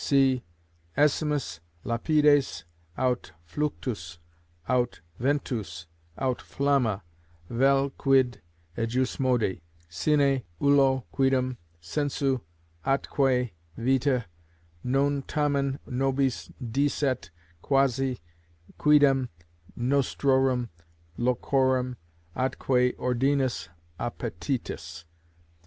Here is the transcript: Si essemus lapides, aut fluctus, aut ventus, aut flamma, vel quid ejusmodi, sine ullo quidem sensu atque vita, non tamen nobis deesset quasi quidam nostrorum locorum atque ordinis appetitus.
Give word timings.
Si 0.03 0.41
essemus 0.97 1.59
lapides, 1.85 2.63
aut 2.97 3.33
fluctus, 3.45 4.17
aut 4.67 4.99
ventus, 5.19 5.85
aut 6.17 6.39
flamma, 6.39 7.03
vel 7.51 7.91
quid 7.91 8.41
ejusmodi, 8.75 9.61
sine 9.87 10.41
ullo 10.59 11.03
quidem 11.13 11.55
sensu 11.79 12.41
atque 12.83 13.51
vita, 13.77 14.25
non 14.83 15.21
tamen 15.21 15.77
nobis 15.85 16.51
deesset 16.59 17.29
quasi 17.61 18.17
quidam 18.79 19.29
nostrorum 19.77 20.69
locorum 21.15 21.95
atque 22.35 22.97
ordinis 22.97 23.69
appetitus. 23.99 25.05